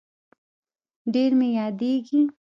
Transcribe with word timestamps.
ډير 1.13 1.31
مي 1.39 1.49
ياديږي 1.59 2.19